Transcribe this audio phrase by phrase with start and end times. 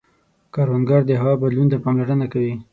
[0.53, 2.53] کروندګر د هوا بدلون ته پاملرنه کوي